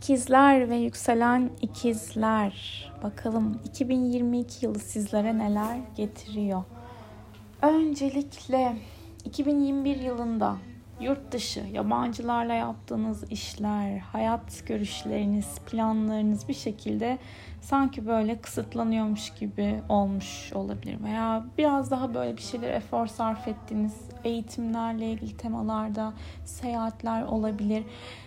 İkizler 0.00 0.70
ve 0.70 0.76
yükselen 0.76 1.50
ikizler. 1.62 2.54
Bakalım 3.02 3.60
2022 3.64 4.66
yılı 4.66 4.78
sizlere 4.78 5.38
neler 5.38 5.78
getiriyor? 5.96 6.64
Öncelikle 7.62 8.76
2021 9.24 9.96
yılında 9.96 10.56
yurt 11.00 11.32
dışı, 11.32 11.60
yabancılarla 11.72 12.54
yaptığınız 12.54 13.32
işler, 13.32 13.98
hayat 13.98 14.66
görüşleriniz, 14.66 15.58
planlarınız 15.70 16.48
bir 16.48 16.54
şekilde 16.54 17.18
sanki 17.60 18.06
böyle 18.06 18.40
kısıtlanıyormuş 18.40 19.30
gibi 19.30 19.80
olmuş 19.88 20.52
olabilir 20.52 21.04
veya 21.04 21.44
biraz 21.58 21.90
daha 21.90 22.14
böyle 22.14 22.36
bir 22.36 22.42
şeyler 22.42 22.70
efor 22.70 23.06
sarf 23.06 23.48
ettiğiniz 23.48 23.94
eğitimlerle 24.24 25.10
ilgili 25.10 25.36
temalarda 25.36 26.12
seyahatler 26.44 27.22
olabilir. 27.22 27.84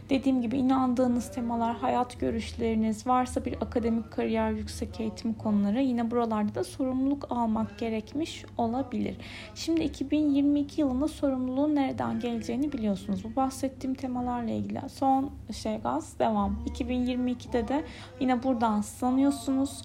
Dediğim 0.09 0.41
gibi 0.41 0.57
inandığınız 0.57 1.31
temalar, 1.31 1.75
hayat 1.77 2.19
görüşleriniz, 2.19 3.07
varsa 3.07 3.45
bir 3.45 3.53
akademik 3.61 4.11
kariyer, 4.11 4.51
yüksek 4.51 4.99
eğitim 4.99 5.33
konuları 5.33 5.81
yine 5.81 6.11
buralarda 6.11 6.55
da 6.55 6.63
sorumluluk 6.63 7.31
almak 7.31 7.79
gerekmiş 7.79 8.45
olabilir. 8.57 9.17
Şimdi 9.55 9.83
2022 9.83 10.81
yılında 10.81 11.07
sorumluluğun 11.07 11.75
nereden 11.75 12.19
geleceğini 12.19 12.71
biliyorsunuz. 12.71 13.23
Bu 13.23 13.35
bahsettiğim 13.35 13.95
temalarla 13.95 14.51
ilgili 14.51 14.79
son 14.89 15.31
şey 15.51 15.77
gaz 15.77 16.19
devam. 16.19 16.59
2022'de 16.69 17.67
de 17.67 17.83
yine 18.19 18.43
buradan 18.43 18.81
sınanıyorsunuz 19.31 19.81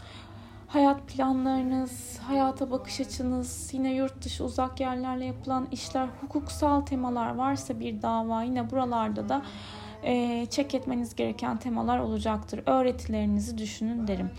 hayat 0.68 1.08
planlarınız, 1.08 2.18
hayata 2.18 2.70
bakış 2.70 3.00
açınız, 3.00 3.70
yine 3.72 3.94
yurt 3.94 4.24
dışı 4.24 4.44
uzak 4.44 4.80
yerlerle 4.80 5.24
yapılan 5.24 5.68
işler, 5.72 6.08
hukuksal 6.20 6.80
temalar 6.80 7.34
varsa 7.34 7.80
bir 7.80 8.02
dava 8.02 8.42
yine 8.42 8.70
buralarda 8.70 9.28
da 9.28 9.42
e, 10.02 10.46
çek 10.46 10.74
etmeniz 10.74 11.14
gereken 11.14 11.56
temalar 11.56 11.98
olacaktır. 11.98 12.60
Öğretilerinizi 12.66 13.58
düşünün 13.58 14.06
derim. 14.06 14.30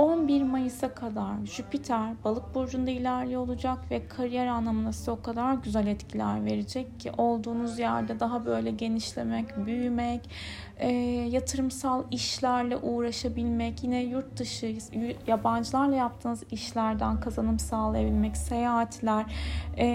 11 0.00 0.42
Mayıs'a 0.42 0.94
kadar 0.94 1.46
Jüpiter 1.46 2.24
balık 2.24 2.54
burcunda 2.54 2.90
ilerliyor 2.90 3.42
olacak 3.42 3.78
ve 3.90 4.08
kariyer 4.08 4.46
anlamında 4.46 4.92
size 4.92 5.10
o 5.10 5.22
kadar 5.22 5.54
güzel 5.54 5.86
etkiler 5.86 6.44
verecek 6.44 7.00
ki 7.00 7.12
olduğunuz 7.18 7.78
yerde 7.78 8.20
daha 8.20 8.46
böyle 8.46 8.70
genişlemek, 8.70 9.66
büyümek, 9.66 10.30
e, 10.78 10.90
yatırımsal 11.30 12.04
işlerle 12.10 12.76
uğraşabilmek, 12.76 13.84
yine 13.84 14.02
yurt 14.02 14.36
dışı 14.36 14.76
yabancılarla 15.26 15.96
yaptığınız 15.96 16.42
işlerden 16.50 17.20
kazanım 17.20 17.58
sağlayabilmek, 17.58 18.36
seyahatler 18.36 19.24
e, 19.78 19.86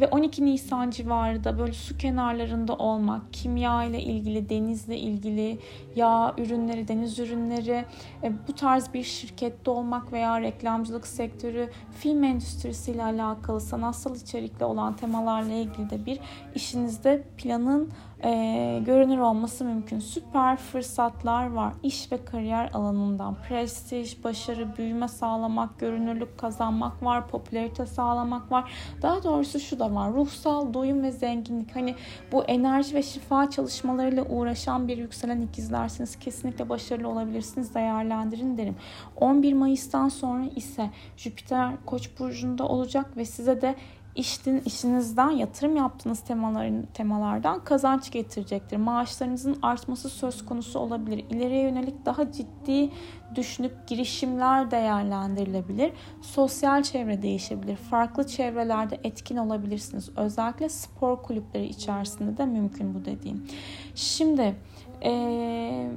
ve 0.00 0.08
12 0.10 0.44
Nisan 0.44 0.90
civarı 0.90 1.44
da 1.44 1.58
böyle 1.58 1.72
su 1.72 1.96
kenarlarında 1.96 2.76
olmak, 2.76 3.32
kimya 3.32 3.84
ile 3.84 4.00
ilgili, 4.02 4.48
denizle 4.48 4.98
ilgili 4.98 5.58
yağ 5.96 6.34
ürünleri, 6.38 6.88
deniz 6.88 7.18
ürünleri, 7.18 7.84
e, 8.22 8.32
bu 8.48 8.52
tarz 8.52 8.94
bir 8.94 9.04
şirkette 9.38 9.70
olmak 9.70 10.12
veya 10.12 10.40
reklamcılık 10.40 11.06
sektörü, 11.06 11.70
film 12.00 12.24
endüstrisiyle 12.24 13.04
alakalı 13.04 13.60
sanatsal 13.60 14.16
içerikli 14.16 14.64
olan 14.64 14.96
temalarla 14.96 15.52
ilgili 15.52 15.90
de 15.90 16.06
bir 16.06 16.20
işinizde 16.54 17.22
planın 17.36 17.90
e, 18.24 18.82
görünür 18.86 19.18
olması 19.18 19.64
mümkün. 19.64 19.98
Süper 19.98 20.56
fırsatlar 20.56 21.52
var. 21.52 21.72
İş 21.82 22.12
ve 22.12 22.24
kariyer 22.24 22.70
alanından 22.74 23.36
prestij, 23.48 24.24
başarı, 24.24 24.76
büyüme 24.76 25.08
sağlamak, 25.08 25.78
görünürlük 25.78 26.38
kazanmak 26.38 27.02
var, 27.02 27.28
popülarite 27.28 27.86
sağlamak 27.86 28.52
var. 28.52 28.72
Daha 29.02 29.22
doğrusu 29.22 29.60
şu 29.60 29.78
da 29.78 29.94
var. 29.94 30.12
Ruhsal 30.12 30.74
doyum 30.74 31.02
ve 31.02 31.12
zenginlik. 31.12 31.76
Hani 31.76 31.94
bu 32.32 32.44
enerji 32.44 32.94
ve 32.94 33.02
şifa 33.02 33.50
çalışmalarıyla 33.50 34.24
uğraşan 34.24 34.88
bir 34.88 34.98
yükselen 34.98 35.40
ikizlersiniz. 35.40 36.16
Kesinlikle 36.16 36.68
başarılı 36.68 37.08
olabilirsiniz. 37.08 37.74
Değerlendirin 37.74 38.58
derim. 38.58 38.76
11 39.16 39.52
Mayıs'tan 39.52 40.08
sonra 40.08 40.44
ise 40.56 40.90
Jüpiter 41.16 41.72
Koç 41.86 42.10
burcunda 42.18 42.68
olacak 42.68 43.16
ve 43.16 43.24
size 43.24 43.60
de 43.60 43.74
işin, 44.18 44.60
işinizden 44.60 45.30
yatırım 45.30 45.76
yaptığınız 45.76 46.20
temaların, 46.20 46.86
temalardan 46.94 47.64
kazanç 47.64 48.10
getirecektir. 48.10 48.76
Maaşlarınızın 48.76 49.58
artması 49.62 50.08
söz 50.08 50.46
konusu 50.46 50.78
olabilir. 50.78 51.24
İleriye 51.30 51.62
yönelik 51.62 52.06
daha 52.06 52.32
ciddi 52.32 52.90
düşünüp 53.34 53.86
girişimler 53.86 54.70
değerlendirilebilir. 54.70 55.92
Sosyal 56.22 56.82
çevre 56.82 57.22
değişebilir. 57.22 57.76
Farklı 57.76 58.26
çevrelerde 58.26 59.00
etkin 59.04 59.36
olabilirsiniz. 59.36 60.10
Özellikle 60.16 60.68
spor 60.68 61.22
kulüpleri 61.22 61.66
içerisinde 61.66 62.38
de 62.38 62.46
mümkün 62.46 62.94
bu 62.94 63.04
dediğim. 63.04 63.46
Şimdi 63.94 64.56
ee, 65.02 65.90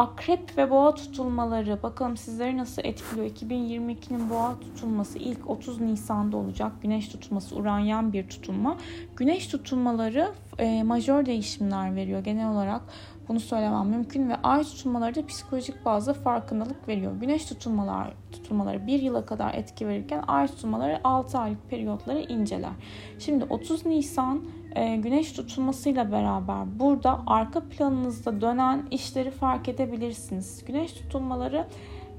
akrep 0.00 0.58
ve 0.58 0.70
boğa 0.70 0.94
tutulmaları 0.94 1.82
bakalım 1.82 2.16
sizleri 2.16 2.56
nasıl 2.56 2.82
etkiliyor? 2.84 3.26
2022'nin 3.26 4.30
boğa 4.30 4.60
tutulması 4.60 5.18
ilk 5.18 5.50
30 5.50 5.80
Nisan'da 5.80 6.36
olacak. 6.36 6.72
Güneş 6.82 7.08
tutulması 7.08 7.56
uranyen 7.56 8.12
bir 8.12 8.28
tutulma. 8.28 8.76
Güneş 9.16 9.46
tutulmaları 9.46 10.32
e, 10.58 10.82
majör 10.82 11.26
değişimler 11.26 11.96
veriyor 11.96 12.24
genel 12.24 12.52
olarak. 12.52 12.82
Bunu 13.28 13.40
söylemem 13.40 13.88
mümkün 13.88 14.28
ve 14.28 14.36
ay 14.36 14.64
tutulmaları 14.64 15.14
da 15.14 15.26
psikolojik 15.26 15.84
bazda 15.84 16.14
farkındalık 16.14 16.88
veriyor. 16.88 17.12
Güneş 17.20 17.44
tutulmalar 17.44 18.14
tutulmaları 18.32 18.86
bir 18.86 19.02
yıla 19.02 19.26
kadar 19.26 19.54
etki 19.54 19.88
verirken 19.88 20.24
ay 20.28 20.46
tutulmaları 20.46 21.00
6 21.04 21.38
aylık 21.38 21.70
periyotları 21.70 22.20
inceler. 22.20 22.72
Şimdi 23.18 23.44
30 23.44 23.86
Nisan 23.86 24.42
e, 24.76 24.96
güneş 24.96 25.32
tutulmasıyla 25.32 26.12
beraber 26.12 26.80
burada 26.80 27.20
arka 27.26 27.60
planınızda 27.60 28.40
dönen 28.40 28.86
işleri 28.90 29.30
fark 29.30 29.68
edebilirsiniz. 29.68 30.64
Güneş 30.64 30.92
tutulmaları 30.92 31.66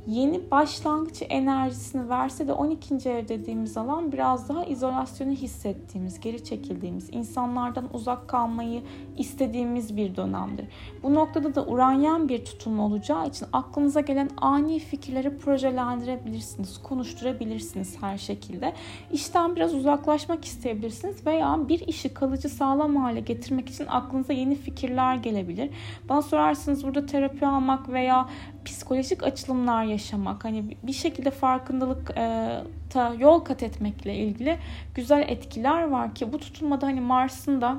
yeni 0.08 0.52
başlangıç 0.52 1.24
enerjisini 1.30 2.10
verse 2.10 2.48
de 2.48 2.54
12. 2.54 3.10
ev 3.10 3.28
dediğimiz 3.28 3.78
alan 3.78 4.12
biraz 4.12 4.50
daha 4.50 4.66
izolasyonu 4.66 5.32
hissettiğimiz, 5.32 6.20
geri 6.20 6.44
çekildiğimiz, 6.44 7.10
insanlardan 7.12 7.90
uzak 7.94 8.28
kalmayı 8.28 8.82
istediğimiz 9.18 9.98
bir 9.98 10.16
dönemdir. 10.16 10.66
Bu 11.04 11.14
noktada 11.14 11.56
da 11.56 11.66
uranyen 11.66 12.30
bir 12.30 12.46
tutum 12.46 12.80
olacağı 12.80 13.28
için 13.28 13.48
aklınıza 13.54 14.02
gelen 14.02 14.30
ani 14.38 14.80
fikirleri 14.80 15.38
projelendirebilirsiniz, 15.38 16.78
konuşturabilirsiniz 16.84 18.02
her 18.02 18.18
şekilde. 18.18 18.74
İşten 19.12 19.56
biraz 19.56 19.74
uzaklaşmak 19.74 20.46
isteyebilirsiniz 20.46 21.26
veya 21.26 21.60
bir 21.70 21.88
işi 21.88 22.14
kalıcı 22.14 22.50
sağlam 22.50 22.96
hale 22.96 23.20
getirmek 23.20 23.70
için 23.70 23.86
aklınıza 23.90 24.34
yeni 24.34 24.56
fikirler 24.56 25.16
gelebilir. 25.16 25.70
Bana 26.10 26.22
sorarsınız 26.22 26.84
burada 26.84 27.06
terapi 27.06 27.48
almak 27.48 27.90
veya 27.90 28.30
psikolojik 28.66 29.24
açılımlar 29.24 29.91
yaşamak, 29.91 30.46
hani 30.46 30.78
bir 30.84 30.94
şekilde 30.94 31.31
farkındalık 31.31 32.18
e, 32.18 32.57
ta 32.90 33.13
yol 33.13 33.40
kat 33.40 33.63
etmekle 33.63 34.16
ilgili 34.16 34.57
güzel 34.96 35.25
etkiler 35.28 35.84
var 35.84 36.16
ki 36.16 36.34
bu 36.34 36.40
tutulmada 36.40 36.88
hani 36.88 37.02
Mars'ın 37.02 37.62
da 37.62 37.78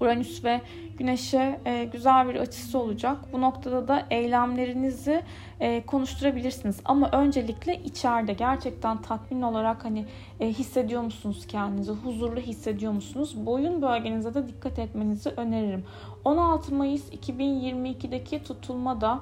Uranüs 0.00 0.44
ve 0.44 0.60
Güneş'e 0.98 1.60
e, 1.64 1.84
güzel 1.84 2.28
bir 2.28 2.34
açısı 2.34 2.78
olacak. 2.78 3.18
Bu 3.32 3.40
noktada 3.40 3.88
da 3.88 4.06
eylemlerinizi 4.10 5.22
e, 5.60 5.86
konuşturabilirsiniz. 5.86 6.80
Ama 6.84 7.10
öncelikle 7.10 7.82
içeride 7.84 8.32
gerçekten 8.32 9.02
tatmin 9.02 9.42
olarak 9.42 9.84
hani 9.84 10.04
e, 10.40 10.48
hissediyor 10.48 11.02
musunuz 11.02 11.46
kendinizi? 11.48 11.92
Huzurlu 11.92 12.40
hissediyor 12.40 12.92
musunuz? 12.92 13.46
Boyun 13.46 13.82
bölgenize 13.82 14.34
de 14.34 14.48
dikkat 14.48 14.78
etmenizi 14.78 15.30
öneririm. 15.30 15.84
16 16.24 16.74
Mayıs 16.74 17.10
2022'deki 17.12 18.42
tutulma 18.42 19.00
da 19.00 19.20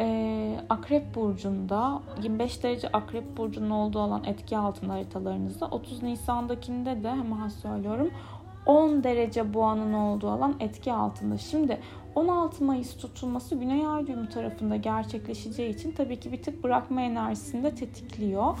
e, 0.00 0.60
Akrep 0.68 1.14
Burcu'nda 1.14 2.02
25 2.22 2.62
derece 2.62 2.88
Akrep 2.88 3.36
Burcu'nun 3.36 3.70
olduğu 3.70 4.00
alan 4.00 4.24
etki 4.24 4.58
altında 4.58 4.92
haritalarınızda 4.92 5.66
30 5.66 6.02
Nisan'dakinde 6.02 7.04
de 7.04 7.10
hemen 7.10 7.48
söylüyorum 7.48 8.10
10 8.66 9.04
derece 9.04 9.54
boğanın 9.54 9.92
olduğu 9.92 10.30
alan 10.30 10.56
etki 10.60 10.92
altında. 10.92 11.38
Şimdi 11.38 11.80
16 12.14 12.64
Mayıs 12.64 12.96
tutulması 12.96 13.54
Güney 13.54 13.86
Ay 13.86 14.06
düğümü 14.06 14.28
tarafında 14.28 14.76
gerçekleşeceği 14.76 15.74
için 15.74 15.92
tabii 15.92 16.20
ki 16.20 16.32
bir 16.32 16.42
tık 16.42 16.64
bırakma 16.64 17.00
enerjisini 17.00 17.62
de 17.62 17.74
tetikliyor. 17.74 18.58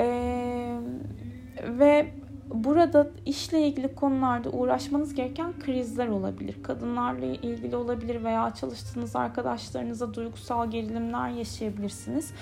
Ee, 0.00 0.78
ve 1.62 2.12
burada 2.54 3.10
işle 3.26 3.66
ilgili 3.66 3.94
konularda 3.94 4.50
uğraşmanız 4.50 5.14
gereken 5.14 5.52
krizler 5.60 6.08
olabilir. 6.08 6.62
Kadınlarla 6.62 7.26
ilgili 7.26 7.76
olabilir 7.76 8.24
veya 8.24 8.54
çalıştığınız 8.54 9.16
arkadaşlarınıza 9.16 10.14
duygusal 10.14 10.70
gerilimler 10.70 11.28
yaşayabilirsiniz. 11.28 12.32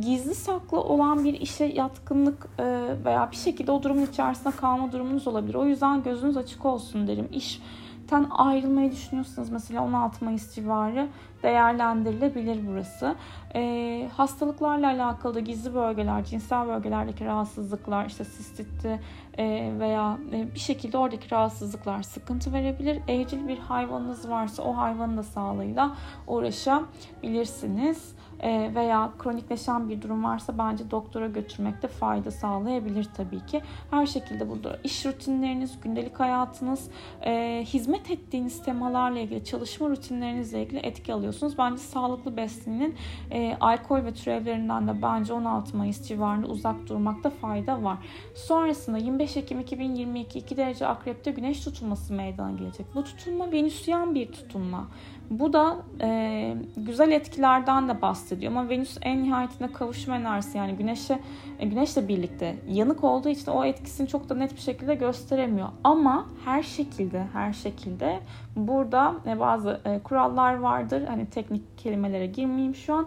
Gizli 0.00 0.34
saklı 0.34 0.80
olan 0.80 1.24
bir 1.24 1.40
işe 1.40 1.64
yatkınlık 1.64 2.46
e, 2.58 2.64
veya 3.04 3.30
bir 3.30 3.36
şekilde 3.36 3.72
o 3.72 3.82
durumun 3.82 4.06
içerisinde 4.06 4.56
kalma 4.56 4.92
durumunuz 4.92 5.28
olabilir. 5.28 5.54
O 5.54 5.66
yüzden 5.66 6.02
gözünüz 6.02 6.36
açık 6.36 6.64
olsun 6.64 7.08
derim. 7.08 7.28
İş 7.32 7.60
ten 8.08 8.26
ayrılmayı 8.30 8.92
düşünüyorsanız 8.92 9.50
mesela 9.50 9.84
16 9.84 10.24
Mayıs 10.24 10.54
civarı 10.54 11.08
değerlendirilebilir 11.44 12.66
burası. 12.66 13.14
E, 13.54 14.08
hastalıklarla 14.16 14.86
alakalı 14.86 15.40
gizli 15.40 15.74
bölgeler, 15.74 16.24
cinsel 16.24 16.68
bölgelerdeki 16.68 17.24
rahatsızlıklar, 17.24 18.06
işte 18.06 18.24
sistitti, 18.24 19.00
e, 19.38 19.72
veya 19.78 20.18
e, 20.32 20.54
bir 20.54 20.60
şekilde 20.60 20.98
oradaki 20.98 21.30
rahatsızlıklar 21.30 22.02
sıkıntı 22.02 22.52
verebilir. 22.52 23.00
Evcil 23.08 23.48
bir 23.48 23.58
hayvanınız 23.58 24.30
varsa 24.30 24.62
o 24.62 24.76
hayvanın 24.76 25.16
da 25.16 25.22
sağlığıyla 25.22 25.96
uğraşabilirsiniz. 26.26 28.14
E, 28.40 28.74
veya 28.74 29.12
kronikleşen 29.18 29.88
bir 29.88 30.02
durum 30.02 30.24
varsa 30.24 30.58
bence 30.58 30.90
doktora 30.90 31.26
götürmekte 31.26 31.88
fayda 31.88 32.30
sağlayabilir 32.30 33.08
tabii 33.16 33.46
ki. 33.46 33.62
Her 33.90 34.06
şekilde 34.06 34.50
burada 34.50 34.78
iş 34.84 35.06
rutinleriniz, 35.06 35.80
gündelik 35.80 36.20
hayatınız, 36.20 36.90
e, 37.22 37.64
hizmet 37.66 38.10
ettiğiniz 38.10 38.62
temalarla 38.62 39.18
ilgili, 39.18 39.44
çalışma 39.44 39.88
rutinlerinizle 39.88 40.62
ilgili 40.62 40.78
etki 40.78 41.12
alıyorsunuz. 41.34 41.58
Bence 41.58 41.82
sağlıklı 41.82 42.36
beslenin 42.36 42.94
e, 43.30 43.56
alkol 43.60 44.04
ve 44.04 44.14
türevlerinden 44.14 44.88
de 44.88 45.02
bence 45.02 45.32
16 45.32 45.76
Mayıs 45.76 46.08
civarında 46.08 46.46
uzak 46.46 46.88
durmakta 46.88 47.30
fayda 47.30 47.82
var. 47.82 47.98
Sonrasında 48.34 48.98
25 48.98 49.36
Ekim 49.36 49.60
2022 49.60 50.38
2 50.38 50.56
derece 50.56 50.86
akrepte 50.86 51.30
güneş 51.30 51.64
tutulması 51.64 52.14
meydana 52.14 52.52
gelecek. 52.52 52.86
Bu 52.94 53.04
tutulma 53.04 53.52
venüsyen 53.52 54.14
bir 54.14 54.32
tutulma. 54.32 54.88
Bu 55.30 55.52
da 55.52 55.76
e, 56.02 56.56
güzel 56.76 57.10
etkilerden 57.10 57.88
de 57.88 58.02
bahsediyor 58.02 58.52
ama 58.52 58.68
Venüs 58.68 58.98
en 59.02 59.24
nihayetinde 59.24 59.72
kavuşma 59.72 60.16
enerjisi 60.16 60.58
yani 60.58 60.72
güneşe 60.76 61.18
e, 61.58 61.66
güneşle 61.66 62.08
birlikte 62.08 62.56
yanık 62.68 63.04
olduğu 63.04 63.28
için 63.28 63.50
o 63.50 63.64
etkisini 63.64 64.08
çok 64.08 64.28
da 64.28 64.34
net 64.34 64.56
bir 64.56 64.60
şekilde 64.60 64.94
gösteremiyor. 64.94 65.68
Ama 65.84 66.26
her 66.44 66.62
şekilde 66.62 67.26
her 67.32 67.52
şekilde 67.52 68.20
burada 68.56 69.14
e, 69.26 69.40
bazı 69.40 69.80
e, 69.84 69.98
kurallar 69.98 70.54
vardır. 70.54 71.02
Hani 71.06 71.26
teknik 71.26 71.78
kelimelere 71.78 72.26
girmeyeyim 72.26 72.74
şu 72.74 72.94
an 72.94 73.06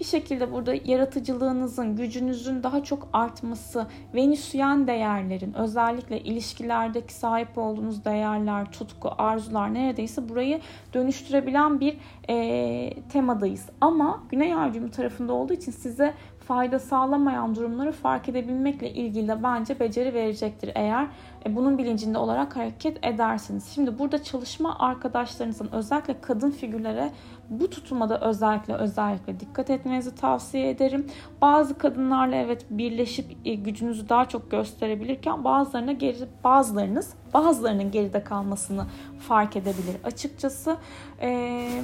bir 0.00 0.04
şekilde 0.04 0.52
burada 0.52 0.74
yaratıcılığınızın, 0.84 1.96
gücünüzün 1.96 2.62
daha 2.62 2.84
çok 2.84 3.08
artması, 3.12 3.86
venüsyen 4.14 4.86
değerlerin, 4.86 5.54
özellikle 5.54 6.20
ilişkilerdeki 6.20 7.14
sahip 7.14 7.58
olduğunuz 7.58 8.04
değerler, 8.04 8.72
tutku, 8.72 9.10
arzular 9.18 9.74
neredeyse 9.74 10.28
burayı 10.28 10.60
dönüştürebilen 10.94 11.80
bir 11.80 11.96
e, 12.30 13.02
temadayız. 13.12 13.66
Ama 13.80 14.22
Güney 14.30 14.54
Ay 14.54 14.90
tarafında 14.90 15.32
olduğu 15.32 15.52
için 15.52 15.72
size 15.72 16.14
fayda 16.48 16.78
sağlamayan 16.78 17.54
durumları 17.54 17.92
fark 17.92 18.28
edebilmekle 18.28 18.90
ilgili 18.90 19.28
de 19.28 19.42
bence 19.42 19.80
beceri 19.80 20.14
verecektir 20.14 20.72
eğer 20.74 21.06
e, 21.46 21.56
bunun 21.56 21.78
bilincinde 21.78 22.18
olarak 22.18 22.56
hareket 22.56 23.06
edersiniz. 23.06 23.70
Şimdi 23.74 23.98
burada 23.98 24.22
çalışma 24.22 24.78
arkadaşlarınızın 24.78 25.68
özellikle 25.72 26.20
kadın 26.20 26.50
figürlere 26.50 27.10
bu 27.50 27.70
tutulmada 27.70 28.20
özellikle 28.20 28.74
özellikle 28.74 29.40
dikkat 29.40 29.70
etmenizi 29.70 30.14
tavsiye 30.14 30.70
ederim. 30.70 31.06
Bazı 31.40 31.78
kadınlarla 31.78 32.36
evet 32.36 32.66
birleşip 32.70 33.36
e, 33.44 33.54
gücünüzü 33.54 34.08
daha 34.08 34.28
çok 34.28 34.50
gösterebilirken 34.50 35.44
bazılarına 35.44 35.92
geri 35.92 36.16
bazılarınız 36.44 37.14
bazılarının 37.34 37.90
geride 37.90 38.24
kalmasını 38.24 38.86
fark 39.18 39.56
edebilir 39.56 39.96
açıkçası. 40.04 40.76
Ee, 41.20 41.82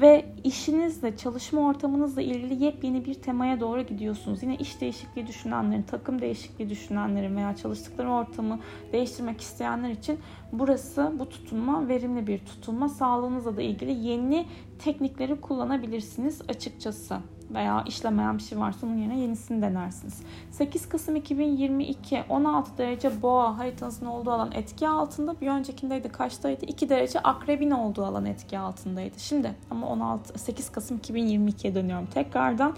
ve 0.00 0.26
işinizle, 0.44 1.16
çalışma 1.16 1.60
ortamınızla 1.60 2.22
ilgili 2.22 2.64
yepyeni 2.64 3.04
bir 3.04 3.14
temaya 3.14 3.60
doğru 3.60 3.82
gidiyorsunuz. 3.82 4.42
Yine 4.42 4.56
iş 4.56 4.80
değişikliği 4.80 5.26
düşünenlerin, 5.26 5.82
takım 5.82 6.20
değişikliği 6.20 6.70
düşünenlerin 6.70 7.36
veya 7.36 7.56
çalıştıkları 7.56 8.10
ortamı 8.10 8.58
değiştirmek 8.92 9.40
isteyenler 9.40 9.90
için 9.90 10.18
burası 10.52 11.12
bu 11.18 11.28
tutunma 11.28 11.88
verimli 11.88 12.26
bir 12.26 12.38
tutunma. 12.38 12.88
Sağlığınızla 12.88 13.56
da 13.56 13.62
ilgili 13.62 13.92
yeni 13.92 14.46
teknikleri 14.84 15.40
kullanabilirsiniz 15.40 16.42
açıkçası 16.48 17.18
veya 17.54 17.84
işlemeyen 17.86 18.38
bir 18.38 18.42
şey 18.42 18.58
varsa 18.58 18.86
onun 18.86 18.96
yerine 18.96 19.20
yenisini 19.20 19.62
denersiniz. 19.62 20.22
8 20.50 20.88
Kasım 20.88 21.16
2022 21.16 22.24
16 22.28 22.78
derece 22.78 23.22
boğa 23.22 23.58
haritanızın 23.58 24.06
olduğu 24.06 24.30
alan 24.30 24.52
etki 24.52 24.88
altında. 24.88 25.40
Bir 25.40 25.48
öncekindeydi 25.48 26.08
kaçtaydı? 26.08 26.64
2 26.64 26.88
derece 26.88 27.20
akrebin 27.20 27.70
olduğu 27.70 28.04
alan 28.04 28.26
etki 28.26 28.58
altındaydı. 28.58 29.20
Şimdi 29.20 29.54
ama 29.70 29.88
16 29.88 30.38
8 30.38 30.72
Kasım 30.72 30.98
2022'ye 30.98 31.74
dönüyorum 31.74 32.06
tekrardan. 32.06 32.76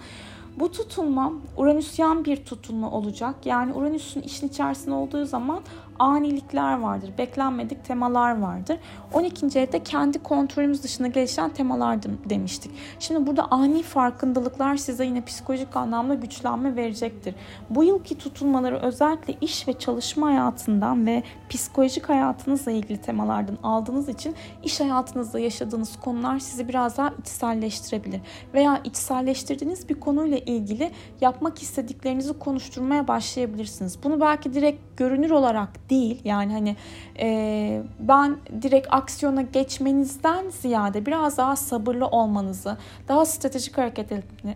Bu 0.56 0.70
tutulma 0.70 1.32
Uranüsyen 1.56 2.25
bir 2.25 2.44
tutulma 2.44 2.90
olacak. 2.90 3.34
Yani 3.44 3.72
Uranüs'ün 3.72 4.22
işin 4.22 4.49
içerisinde 4.49 4.94
olduğu 4.94 5.25
zaman 5.25 5.62
anilikler 5.99 6.78
vardır, 6.81 7.10
beklenmedik 7.19 7.84
temalar 7.84 8.40
vardır. 8.40 8.78
12. 9.12 9.58
evde 9.58 9.82
kendi 9.82 10.19
kontrolümüz 10.19 10.82
dışında 10.82 11.08
gelişen 11.08 11.50
temalar 11.50 12.02
demiştik. 12.02 12.72
Şimdi 12.99 13.26
burada 13.26 13.50
ani 13.50 13.82
farkındalıklar 13.82 14.76
size 14.76 15.04
yine 15.04 15.25
psikolojik 15.25 15.76
anlamda 15.76 16.14
güçlenme 16.14 16.76
verecektir. 16.76 17.34
Bu 17.70 17.84
yılki 17.84 18.19
tutulmaları 18.19 18.78
özellikle 18.78 19.34
iş 19.40 19.69
ve 19.69 19.72
çalışma 19.78 20.26
hayatından 20.26 21.06
ve 21.06 21.22
psikolojik 21.50 22.08
hayatınızla 22.08 22.72
ilgili 22.72 23.00
temalardan 23.00 23.58
aldığınız 23.62 24.08
için 24.08 24.34
iş 24.62 24.81
hayatınızda 24.81 25.38
yaşadığınız 25.38 26.00
konular 26.00 26.38
sizi 26.38 26.69
biraz 26.69 26.96
daha 26.98 27.12
içselleştirebilir. 27.20 28.20
Veya 28.55 28.81
içselleştirdiğiniz 28.84 29.88
bir 29.88 30.00
konuyla 30.00 30.38
ilgili 30.46 30.90
yapmak 31.20 31.62
istediklerinizi 31.62 32.38
konuşturmaya 32.38 33.08
başlayabilirsiniz. 33.08 33.98
Bunu 34.04 34.20
belki 34.20 34.54
direkt 34.54 34.91
görünür 34.96 35.30
olarak 35.30 35.90
değil. 35.90 36.20
Yani 36.24 36.52
hani 36.52 36.76
e, 37.18 37.82
ben 38.00 38.36
direkt 38.62 38.86
aksiyona 38.90 39.42
geçmenizden 39.42 40.50
ziyade 40.50 41.06
biraz 41.06 41.38
daha 41.38 41.56
sabırlı 41.56 42.06
olmanızı, 42.06 42.76
daha 43.08 43.26
stratejik 43.26 43.78
hareket 43.78 44.12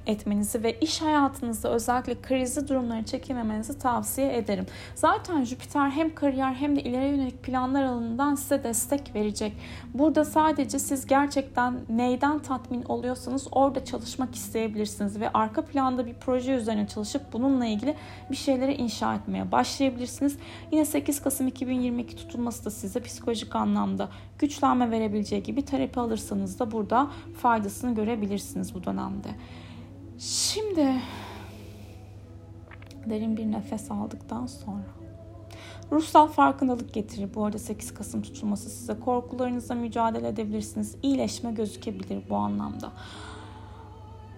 etmenizi 0.06 0.62
ve 0.62 0.80
iş 0.80 1.02
hayatınızda 1.02 1.70
özellikle 1.70 2.22
krizli 2.22 2.68
durumları 2.68 3.04
çekememenizi 3.04 3.78
tavsiye 3.78 4.36
ederim. 4.36 4.66
Zaten 4.94 5.44
Jüpiter 5.44 5.90
hem 5.90 6.14
kariyer 6.14 6.54
hem 6.54 6.76
de 6.76 6.82
ileriye 6.82 7.10
yönelik 7.10 7.42
planlar 7.42 7.84
alanından 7.84 8.34
size 8.34 8.64
destek 8.64 9.14
verecek. 9.14 9.52
Burada 9.94 10.24
sadece 10.24 10.78
siz 10.78 11.06
gerçekten 11.06 11.74
neyden 11.88 12.38
tatmin 12.38 12.82
oluyorsanız 12.82 13.48
orada 13.52 13.84
çalışmak 13.84 14.34
isteyebilirsiniz 14.34 15.20
ve 15.20 15.30
arka 15.32 15.64
planda 15.64 16.06
bir 16.06 16.14
proje 16.14 16.52
üzerine 16.52 16.86
çalışıp 16.86 17.32
bununla 17.32 17.66
ilgili 17.66 17.94
bir 18.30 18.36
şeyleri 18.36 18.74
inşa 18.74 19.14
etmeye 19.14 19.52
başlayabilirsiniz. 19.52 20.25
Yine 20.72 20.84
8 20.84 21.22
Kasım 21.22 21.48
2022 21.48 22.16
tutulması 22.16 22.64
da 22.64 22.70
size 22.70 23.00
psikolojik 23.00 23.56
anlamda 23.56 24.08
güçlenme 24.38 24.90
verebileceği 24.90 25.42
gibi 25.42 25.62
terapi 25.62 26.00
alırsanız 26.00 26.58
da 26.58 26.72
burada 26.72 27.10
faydasını 27.42 27.94
görebilirsiniz 27.94 28.74
bu 28.74 28.84
dönemde. 28.84 29.28
Şimdi 30.18 30.94
derin 33.06 33.36
bir 33.36 33.52
nefes 33.52 33.90
aldıktan 33.90 34.46
sonra 34.46 34.84
Ruhsal 35.92 36.26
farkındalık 36.28 36.94
getirir. 36.94 37.34
Bu 37.34 37.44
arada 37.44 37.58
8 37.58 37.94
Kasım 37.94 38.22
tutulması 38.22 38.70
size 38.70 39.00
korkularınızla 39.00 39.74
mücadele 39.74 40.28
edebilirsiniz. 40.28 40.96
İyileşme 41.02 41.52
gözükebilir 41.52 42.22
bu 42.30 42.36
anlamda. 42.36 42.92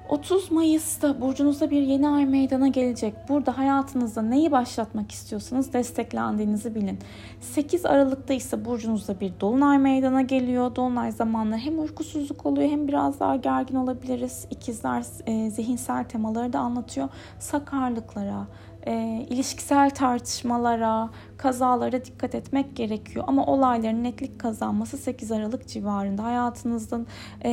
30 0.09 0.51
Mayıs'ta 0.51 1.21
burcunuzda 1.21 1.71
bir 1.71 1.83
yeni 1.83 2.09
ay 2.09 2.27
meydana 2.27 2.69
gelecek. 2.69 3.15
Burada 3.29 3.59
hayatınızda 3.59 4.23
neyi 4.23 4.53
başlatmak 4.53 5.13
istiyorsanız 5.13 5.73
desteklendiğinizi 5.73 6.75
bilin. 6.75 6.99
8 7.41 7.87
Aralık'ta 7.87 8.35
ise 8.35 8.65
burcunuzda 8.65 9.21
bir 9.21 9.33
dolunay 9.41 9.79
meydana 9.79 10.23
geliyor. 10.23 10.77
Dolunay 10.77 11.13
zamanları 11.13 11.59
hem 11.59 11.79
uykusuzluk 11.79 12.47
oluyor 12.47 12.71
hem 12.71 12.89
biraz 12.89 13.21
daha 13.21 13.37
gergin 13.37 13.77
olabiliriz. 13.77 14.47
İkizler 14.51 15.05
e, 15.27 15.51
zihinsel 15.51 16.05
temaları 16.05 16.53
da 16.53 16.59
anlatıyor. 16.59 17.09
Sakarlıklara, 17.39 18.47
e, 18.87 19.27
ilişkisel 19.31 19.91
tartışmalara, 19.91 21.11
kazalara 21.37 22.05
dikkat 22.05 22.35
etmek 22.35 22.77
gerekiyor. 22.77 23.25
Ama 23.29 23.47
olayların 23.47 24.05
netlik 24.05 24.41
kazanması 24.41 24.99
8 24.99 25.33
Aralık 25.33 25.69
civarında. 25.69 26.25
Hayatınızdan 26.25 27.07
e, 27.45 27.51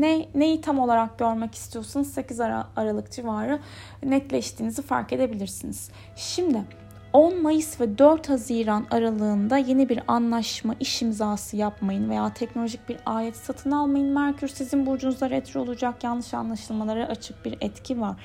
ne 0.00 0.28
neyi 0.34 0.60
tam 0.60 0.78
olarak 0.78 1.18
görmek 1.18 1.54
istiyorsanız 1.54 2.12
8 2.12 2.40
Aralık 2.40 3.12
civarı 3.12 3.58
netleştiğinizi 4.02 4.82
fark 4.82 5.12
edebilirsiniz. 5.12 5.90
Şimdi 6.16 6.64
10 7.12 7.42
Mayıs 7.42 7.80
ve 7.80 7.98
4 7.98 8.28
Haziran 8.28 8.86
aralığında 8.90 9.58
yeni 9.58 9.88
bir 9.88 10.00
anlaşma, 10.08 10.74
iş 10.80 11.02
imzası 11.02 11.56
yapmayın 11.56 12.10
veya 12.10 12.34
teknolojik 12.34 12.88
bir 12.88 12.96
alet 13.06 13.36
satın 13.36 13.70
almayın. 13.70 14.14
Merkür 14.14 14.48
sizin 14.48 14.86
burcunuzda 14.86 15.30
retro 15.30 15.60
olacak 15.60 16.04
yanlış 16.04 16.34
anlaşılmalara 16.34 17.06
açık 17.06 17.44
bir 17.44 17.58
etki 17.60 18.00
var. 18.00 18.16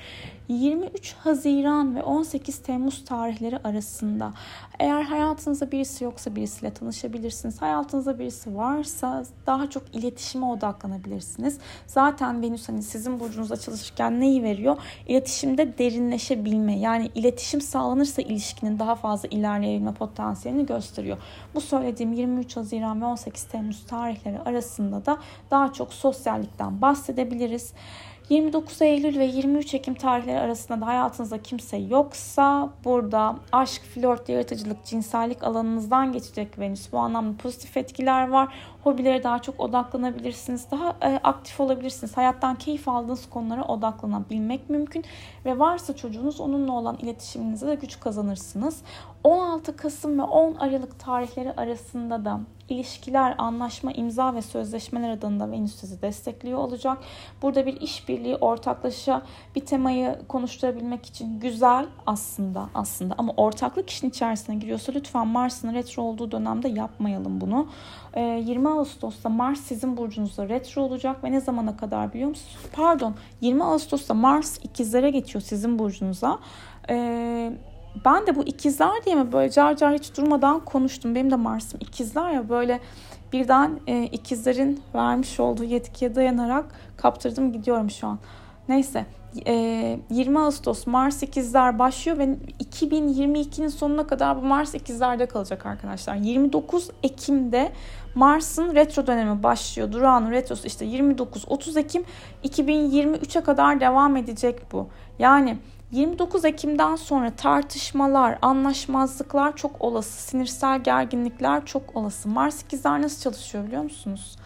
23 0.48 1.14
Haziran 1.14 1.96
ve 1.96 2.02
18 2.02 2.58
Temmuz 2.58 3.04
tarihleri 3.04 3.58
arasında 3.58 4.32
eğer 4.78 5.02
hayatınızda 5.02 5.72
birisi 5.72 6.04
yoksa 6.04 6.36
birisiyle 6.36 6.74
tanışabilirsiniz. 6.74 7.62
Hayatınızda 7.62 8.18
birisi 8.18 8.56
varsa 8.56 9.24
daha 9.46 9.70
çok 9.70 9.82
iletişime 9.94 10.46
odaklanabilirsiniz. 10.46 11.58
Zaten 11.86 12.42
Venüs 12.42 12.68
hani 12.68 12.82
sizin 12.82 13.20
burcunuzda 13.20 13.56
çalışırken 13.56 14.20
neyi 14.20 14.42
veriyor? 14.42 14.76
İletişimde 15.06 15.78
derinleşebilme 15.78 16.78
yani 16.78 17.10
iletişim 17.14 17.60
sağlanırsa 17.60 18.22
ilişkinin 18.22 18.78
daha 18.78 18.94
fazla 18.94 19.28
ilerleyebilme 19.28 19.94
potansiyelini 19.94 20.66
gösteriyor. 20.66 21.18
Bu 21.54 21.60
söylediğim 21.60 22.12
23 22.12 22.56
Haziran 22.56 23.02
ve 23.02 23.04
18 23.04 23.44
Temmuz 23.44 23.86
tarihleri 23.86 24.40
arasında 24.40 25.06
da 25.06 25.18
daha 25.50 25.72
çok 25.72 25.92
sosyallikten 25.92 26.82
bahsedebiliriz. 26.82 27.72
29 28.28 28.82
Eylül 28.82 29.18
ve 29.18 29.24
23 29.24 29.74
Ekim 29.74 29.94
tarihleri 29.94 30.38
arasında 30.38 30.80
da 30.80 30.86
hayatınızda 30.86 31.42
kimse 31.42 31.76
yoksa 31.76 32.70
burada 32.84 33.36
aşk, 33.52 33.82
flört, 33.82 34.28
yaratıcılık, 34.28 34.84
cinsellik 34.84 35.42
alanınızdan 35.42 36.12
geçecek 36.12 36.58
Venüs. 36.58 36.92
Bu 36.92 36.98
anlamda 36.98 37.36
pozitif 37.36 37.76
etkiler 37.76 38.28
var. 38.28 38.54
Hobilere 38.86 39.22
daha 39.22 39.42
çok 39.42 39.60
odaklanabilirsiniz. 39.60 40.70
Daha 40.70 40.96
e, 41.02 41.20
aktif 41.24 41.60
olabilirsiniz. 41.60 42.16
Hayattan 42.16 42.56
keyif 42.56 42.88
aldığınız 42.88 43.30
konulara 43.30 43.64
odaklanabilmek 43.64 44.70
mümkün. 44.70 45.04
Ve 45.44 45.58
varsa 45.58 45.96
çocuğunuz 45.96 46.40
onunla 46.40 46.72
olan 46.72 46.96
iletişiminize 46.96 47.66
de 47.66 47.74
güç 47.74 48.00
kazanırsınız. 48.00 48.82
16 49.24 49.76
Kasım 49.76 50.18
ve 50.18 50.22
10 50.22 50.54
Aralık 50.54 50.98
tarihleri 50.98 51.52
arasında 51.52 52.24
da 52.24 52.40
ilişkiler, 52.68 53.34
anlaşma, 53.38 53.92
imza 53.92 54.34
ve 54.34 54.42
sözleşmeler 54.42 55.10
adında 55.10 55.50
Venüs 55.50 55.74
sizi 55.74 56.02
destekliyor 56.02 56.58
olacak. 56.58 56.98
Burada 57.42 57.66
bir 57.66 57.80
işbirliği, 57.80 58.36
ortaklaşa 58.36 59.22
bir 59.54 59.60
temayı 59.60 60.18
konuşturabilmek 60.28 61.06
için 61.06 61.40
güzel 61.40 61.86
aslında 62.06 62.68
aslında 62.74 63.14
ama 63.18 63.32
ortaklık 63.36 63.90
işin 63.90 64.08
içerisine 64.10 64.56
giriyorsa 64.56 64.92
lütfen 64.92 65.26
Mars'ın 65.26 65.74
retro 65.74 66.02
olduğu 66.02 66.30
dönemde 66.30 66.68
yapmayalım 66.68 67.40
bunu. 67.40 67.68
20 68.16 68.68
ee, 68.68 68.70
Ağustos'ta 68.76 69.28
Mars 69.28 69.60
sizin 69.60 69.96
burcunuzda 69.96 70.48
retro 70.48 70.82
olacak 70.82 71.24
ve 71.24 71.32
ne 71.32 71.40
zamana 71.40 71.76
kadar 71.76 72.12
biliyor 72.12 72.28
musunuz? 72.28 72.58
Pardon 72.72 73.14
20 73.40 73.64
Ağustos'ta 73.64 74.14
Mars 74.14 74.58
ikizlere 74.62 75.10
geçiyor 75.10 75.42
sizin 75.42 75.78
burcunuza. 75.78 76.38
Ee, 76.90 77.52
ben 78.04 78.26
de 78.26 78.36
bu 78.36 78.42
ikizler 78.42 79.04
diye 79.04 79.14
mi 79.14 79.32
böyle 79.32 79.50
car 79.50 79.76
car 79.76 79.94
hiç 79.94 80.16
durmadan 80.16 80.64
konuştum. 80.64 81.14
Benim 81.14 81.30
de 81.30 81.36
Mars'ım 81.36 81.80
ikizler 81.80 82.30
ya 82.30 82.48
böyle 82.48 82.80
birden 83.32 83.80
e, 83.86 84.04
ikizlerin 84.04 84.82
vermiş 84.94 85.40
olduğu 85.40 85.64
yetkiye 85.64 86.14
dayanarak 86.14 86.64
kaptırdım 86.96 87.52
gidiyorum 87.52 87.90
şu 87.90 88.06
an. 88.06 88.18
Neyse 88.68 89.06
e, 89.46 89.98
20 90.10 90.38
Ağustos 90.38 90.86
Mars 90.86 91.22
ikizler 91.22 91.78
başlıyor 91.78 92.18
ve 92.18 92.36
2022'nin 92.64 93.68
sonuna 93.68 94.06
kadar 94.06 94.36
bu 94.36 94.46
Mars 94.46 94.74
ikizlerde 94.74 95.26
kalacak 95.26 95.66
arkadaşlar. 95.66 96.14
29 96.16 96.90
Ekim'de 97.02 97.72
Mars'ın 98.16 98.74
retro 98.74 99.06
dönemi 99.06 99.42
başlıyor. 99.42 99.92
Durağan'ın 99.92 100.30
retrosu 100.30 100.66
işte 100.66 100.86
29-30 100.86 101.80
Ekim 101.80 102.04
2023'e 102.44 103.42
kadar 103.42 103.80
devam 103.80 104.16
edecek 104.16 104.72
bu. 104.72 104.88
Yani 105.18 105.58
29 105.90 106.44
Ekim'den 106.44 106.96
sonra 106.96 107.30
tartışmalar, 107.30 108.38
anlaşmazlıklar 108.42 109.56
çok 109.56 109.82
olası, 109.82 110.22
sinirsel 110.22 110.82
gerginlikler 110.82 111.66
çok 111.66 111.96
olası. 111.96 112.28
Mars 112.28 112.62
ikizler 112.62 113.02
nasıl 113.02 113.22
çalışıyor 113.22 113.66
biliyor 113.66 113.82
musunuz? 113.82 114.36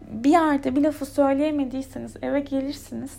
Bir 0.00 0.30
yerde 0.30 0.76
bir 0.76 0.82
lafı 0.82 1.06
söyleyemediyseniz 1.06 2.16
eve 2.22 2.40
gelirsiniz 2.40 3.12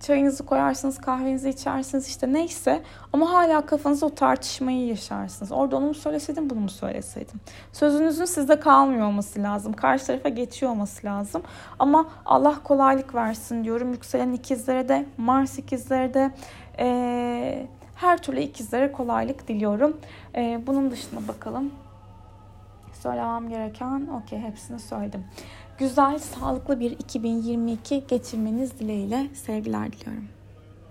çayınızı 0.00 0.46
koyarsınız, 0.46 1.00
kahvenizi 1.00 1.48
içersiniz 1.48 2.08
işte 2.08 2.32
neyse 2.32 2.82
ama 3.12 3.32
hala 3.32 3.66
kafanızda 3.66 4.06
o 4.06 4.14
tartışmayı 4.14 4.86
yaşarsınız. 4.86 5.52
Orada 5.52 5.76
onu 5.76 5.86
mu 5.86 5.94
söyleseydim, 5.94 6.50
bunu 6.50 6.60
mu 6.60 6.70
söyleseydim? 6.70 7.40
Sözünüzün 7.72 8.24
sizde 8.24 8.60
kalmıyor 8.60 9.06
olması 9.06 9.42
lazım. 9.42 9.72
Karşı 9.72 10.06
tarafa 10.06 10.28
geçiyor 10.28 10.72
olması 10.72 11.06
lazım. 11.06 11.42
Ama 11.78 12.06
Allah 12.26 12.62
kolaylık 12.64 13.14
versin 13.14 13.64
diyorum. 13.64 13.92
Yükselen 13.92 14.32
ikizlere 14.32 14.88
de, 14.88 15.06
Mars 15.16 15.58
ikizlere 15.58 16.14
de 16.14 16.30
e, 16.78 17.66
her 17.94 18.22
türlü 18.22 18.40
ikizlere 18.40 18.92
kolaylık 18.92 19.48
diliyorum. 19.48 19.96
E, 20.36 20.60
bunun 20.66 20.90
dışında 20.90 21.28
bakalım. 21.28 21.70
Söylemem 22.92 23.48
gereken 23.48 24.08
okey 24.22 24.38
hepsini 24.38 24.78
söyledim 24.78 25.24
güzel, 25.78 26.18
sağlıklı 26.18 26.80
bir 26.80 26.90
2022 26.90 28.04
geçirmeniz 28.08 28.78
dileğiyle 28.78 29.28
sevgiler 29.34 29.92
diliyorum. 29.92 30.37